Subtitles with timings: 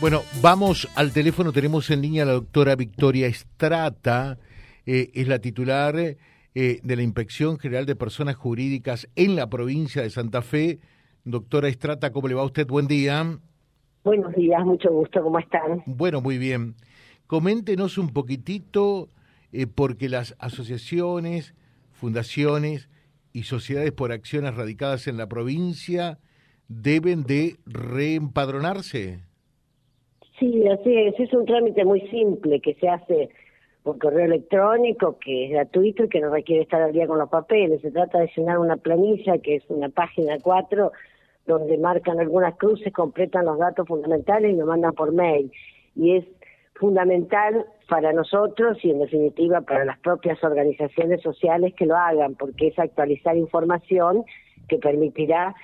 [0.00, 1.52] Bueno, vamos al teléfono.
[1.52, 4.38] Tenemos en línea a la doctora Victoria Estrata,
[4.86, 6.16] eh, es la titular eh,
[6.54, 10.80] de la Inspección General de Personas Jurídicas en la provincia de Santa Fe.
[11.24, 12.66] Doctora Estrata, ¿cómo le va a usted?
[12.66, 13.38] Buen día.
[14.02, 15.82] Buenos días, mucho gusto, ¿cómo están?
[15.84, 16.76] Bueno, muy bien.
[17.26, 19.10] Coméntenos un poquitito,
[19.52, 21.54] eh, porque las asociaciones,
[21.92, 22.88] fundaciones
[23.34, 26.18] y sociedades por acciones radicadas en la provincia
[26.68, 29.29] deben de reempadronarse.
[30.40, 31.20] Sí, así es.
[31.20, 33.28] Es un trámite muy simple que se hace
[33.82, 37.28] por correo electrónico, que es gratuito y que no requiere estar al día con los
[37.28, 37.82] papeles.
[37.82, 40.92] Se trata de llenar una planilla, que es una página 4,
[41.46, 45.52] donde marcan algunas cruces, completan los datos fundamentales y lo mandan por mail.
[45.94, 46.24] Y es
[46.74, 52.68] fundamental para nosotros y en definitiva para las propias organizaciones sociales que lo hagan, porque
[52.68, 54.24] es actualizar información
[54.68, 55.54] que permitirá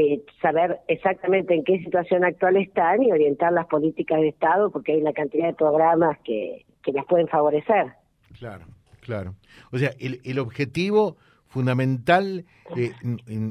[0.00, 4.92] eh, saber exactamente en qué situación actual están y orientar las políticas de Estado, porque
[4.92, 7.92] hay una cantidad de programas que, que las pueden favorecer.
[8.38, 8.64] Claro,
[9.00, 9.34] claro.
[9.72, 11.16] O sea, el, el objetivo
[11.50, 12.44] fundamental
[12.76, 12.92] eh,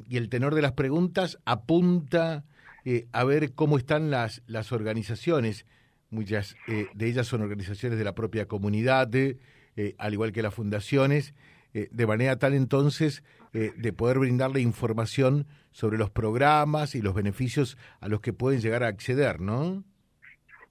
[0.08, 2.46] y el tenor de las preguntas apunta
[2.86, 5.66] eh, a ver cómo están las, las organizaciones.
[6.10, 9.10] Muchas eh, de ellas son organizaciones de la propia comunidad,
[9.98, 11.34] al igual que las fundaciones,
[11.74, 17.14] eh, de manera tal entonces eh, de poder brindarle información sobre los programas y los
[17.14, 19.84] beneficios a los que pueden llegar a acceder, ¿no?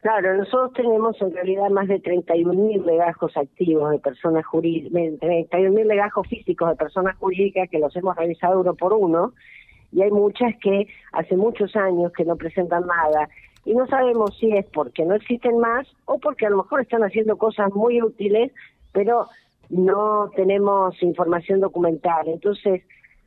[0.01, 6.27] Claro, nosotros tenemos en realidad más de 31.000 legajos activos de personas jurídicas, 31.000 legajos
[6.29, 9.33] físicos de personas jurídicas que los hemos revisado uno por uno,
[9.91, 13.29] y hay muchas que hace muchos años que no presentan nada,
[13.65, 17.03] y no sabemos si es porque no existen más o porque a lo mejor están
[17.03, 18.53] haciendo cosas muy útiles,
[18.93, 19.27] pero
[19.71, 22.29] no tenemos información documental.
[22.29, 22.83] Entonces,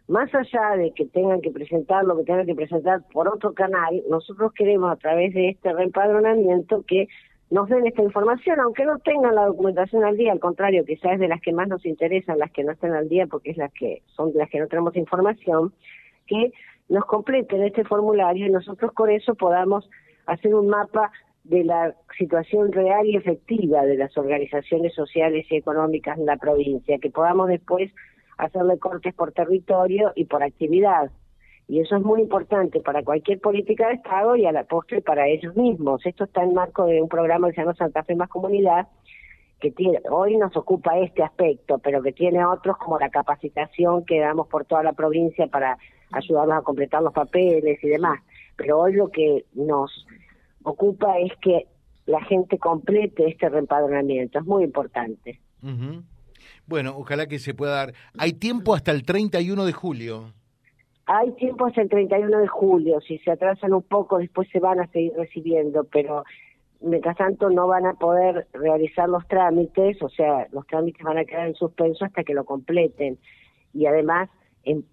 [0.07, 4.01] más allá de que tengan que presentar lo que tengan que presentar por otro canal,
[4.09, 7.07] nosotros queremos a través de este reempadronamiento que
[7.49, 11.19] nos den esta información, aunque no tengan la documentación al día, al contrario, quizás es
[11.19, 13.73] de las que más nos interesan, las que no están al día, porque es las
[13.73, 15.73] que son de las que no tenemos información,
[16.27, 16.53] que
[16.87, 19.89] nos completen este formulario y nosotros con eso podamos
[20.27, 21.11] hacer un mapa
[21.43, 26.99] de la situación real y efectiva de las organizaciones sociales y económicas en la provincia,
[26.99, 27.91] que podamos después
[28.37, 31.11] hacerle cortes por territorio y por actividad.
[31.67, 35.27] Y eso es muy importante para cualquier política de Estado y a la postre para
[35.27, 36.05] ellos mismos.
[36.05, 38.87] Esto está en marco de un programa que se llama Santa Fe Más Comunidad,
[39.59, 44.19] que tiene, hoy nos ocupa este aspecto, pero que tiene otros como la capacitación que
[44.19, 45.77] damos por toda la provincia para
[46.11, 48.19] ayudarlos a completar los papeles y demás.
[48.57, 50.05] Pero hoy lo que nos
[50.63, 51.67] ocupa es que
[52.05, 55.39] la gente complete este reempadronamiento, es muy importante.
[56.65, 57.93] Bueno, ojalá que se pueda dar.
[58.17, 60.33] Hay tiempo hasta el 31 de julio.
[61.05, 64.79] Hay tiempo hasta el 31 de julio, si se atrasan un poco después se van
[64.79, 66.23] a seguir recibiendo, pero
[66.79, 71.25] mientras tanto no van a poder realizar los trámites, o sea, los trámites van a
[71.25, 73.17] quedar en suspenso hasta que lo completen.
[73.73, 74.29] Y además
[74.63, 74.85] en,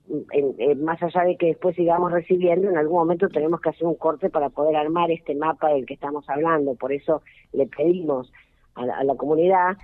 [0.83, 4.31] más allá de que después sigamos recibiendo, en algún momento tenemos que hacer un corte
[4.31, 6.75] para poder armar este mapa del que estamos hablando.
[6.75, 8.33] Por eso le pedimos
[8.75, 9.77] a la, a la comunidad,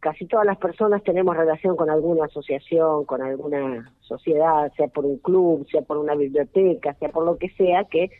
[0.00, 5.18] casi todas las personas tenemos relación con alguna asociación, con alguna sociedad, sea por un
[5.18, 8.10] club, sea por una biblioteca, sea por lo que sea, que,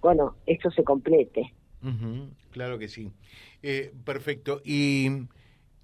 [0.00, 1.52] bueno, esto se complete.
[2.50, 3.12] Claro que sí.
[3.62, 4.60] Eh, perfecto.
[4.64, 5.08] Y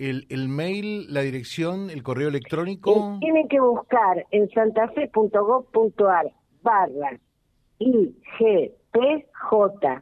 [0.02, 3.14] el, el mail, la dirección, el correo electrónico.
[3.14, 6.32] Eh, tienen que buscar en santafe.gov.ar
[6.62, 7.20] barra
[7.78, 8.72] IGPJ,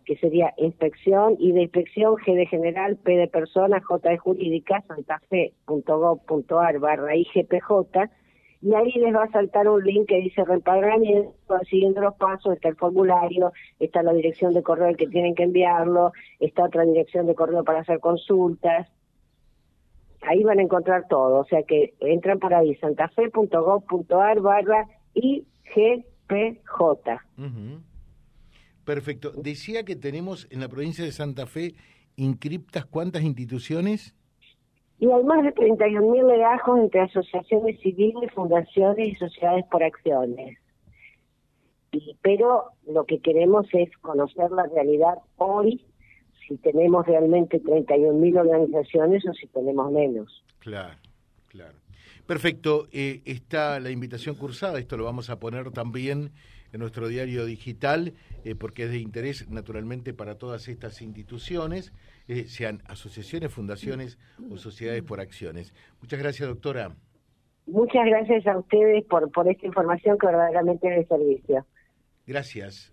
[0.05, 4.83] que sería inspección y de inspección G de general, P de persona, J de jurídica,
[4.89, 8.09] santafe.gov.ar barra IGPJ,
[8.63, 11.35] y ahí les va a saltar un link que dice reempadronamiento,
[11.69, 16.13] siguiendo los pasos, está el formulario, está la dirección de correo que tienen que enviarlo,
[16.41, 18.87] está otra dirección de correo para hacer consultas,
[20.23, 26.81] ahí van a encontrar todo, o sea que entran por ahí, santafe.gov.ar barra IGPJ.
[27.39, 27.81] Uh -huh.
[28.85, 29.33] Perfecto.
[29.37, 31.75] Decía que tenemos en la provincia de Santa Fe
[32.17, 34.15] inscriptas cuántas instituciones?
[34.99, 40.59] Y hay más de 31.000 legajos entre asociaciones civiles, fundaciones y sociedades por acciones.
[41.93, 45.87] Y, pero lo que queremos es conocer la realidad hoy
[46.51, 50.45] si tenemos realmente 31.000 organizaciones o si tenemos menos.
[50.59, 50.99] Claro,
[51.47, 51.79] claro.
[52.27, 56.33] Perfecto, eh, está la invitación cursada, esto lo vamos a poner también
[56.73, 58.15] en nuestro diario digital,
[58.45, 61.93] eh, porque es de interés naturalmente para todas estas instituciones,
[62.27, 64.19] eh, sean asociaciones, fundaciones
[64.51, 65.73] o sociedades por acciones.
[66.01, 66.97] Muchas gracias, doctora.
[67.67, 71.67] Muchas gracias a ustedes por, por esta información que verdaderamente es de servicio.
[72.27, 72.93] Gracias.